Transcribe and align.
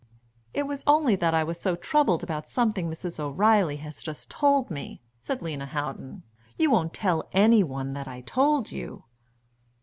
"It 0.51 0.63
was 0.63 0.83
only 0.87 1.15
that 1.17 1.35
I 1.35 1.43
was 1.43 1.59
so 1.59 1.75
troubled 1.75 2.23
about 2.23 2.47
something 2.49 2.89
Mrs. 2.89 3.19
O'Reilly 3.19 3.75
has 3.81 4.01
just 4.01 4.31
told 4.31 4.71
me," 4.71 4.99
said 5.19 5.43
Lena 5.43 5.67
Houghton. 5.67 6.23
"You 6.57 6.71
won't 6.71 6.95
tell 6.95 7.29
any 7.33 7.63
one 7.63 7.93
that 7.93 8.07
I 8.07 8.21
told 8.21 8.71
you?" 8.71 9.03